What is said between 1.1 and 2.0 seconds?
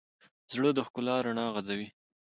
رڼا غځوي.